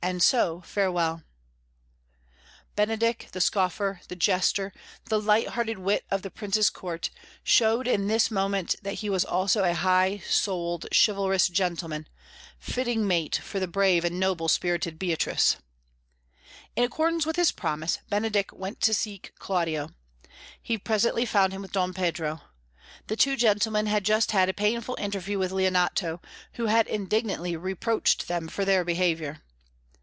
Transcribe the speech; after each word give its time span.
And 0.00 0.22
so, 0.22 0.60
farewell." 0.62 1.24
Benedick, 2.76 3.30
the 3.32 3.40
scoffer, 3.42 4.00
the 4.08 4.14
jester, 4.16 4.72
the 5.06 5.20
light 5.20 5.48
hearted 5.48 5.80
wit 5.80 6.04
of 6.10 6.22
the 6.22 6.30
Prince's 6.30 6.70
Court, 6.70 7.10
showed 7.42 7.86
in 7.88 8.06
this 8.06 8.30
moment 8.30 8.76
that 8.80 8.94
he 8.94 9.10
was 9.10 9.24
also 9.24 9.64
a 9.64 9.74
high 9.74 10.18
souled 10.26 10.86
chivalrous 10.94 11.48
gentleman, 11.48 12.08
fitting 12.60 13.06
mate 13.08 13.36
for 13.36 13.58
the 13.60 13.66
brave 13.68 14.02
and 14.04 14.18
noble 14.20 14.46
spirited 14.48 14.98
Beatrice. 15.00 15.56
In 16.76 16.84
accordance 16.84 17.26
with 17.26 17.36
his 17.36 17.50
promise, 17.52 17.98
Benedick 18.08 18.52
went 18.52 18.80
to 18.82 18.94
seek 18.94 19.32
Claudio. 19.40 19.90
He 20.62 20.78
presently 20.78 21.26
found 21.26 21.52
him 21.52 21.60
with 21.60 21.72
Don 21.72 21.92
Pedro. 21.92 22.40
The 23.08 23.16
two 23.16 23.36
gentlemen 23.36 23.84
had 23.86 24.04
just 24.04 24.30
had 24.30 24.48
a 24.48 24.54
painful 24.54 24.96
interview 24.98 25.38
with 25.40 25.50
Leonato, 25.52 26.22
who 26.52 26.66
had 26.66 26.86
indignantly 26.86 27.56
reproached 27.56 28.26
them 28.28 28.46
for 28.48 28.64
their 28.64 28.84
behaviour. 28.84 29.42